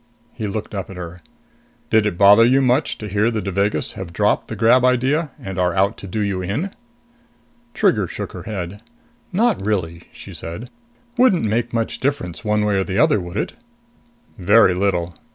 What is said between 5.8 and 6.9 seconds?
to do you in?"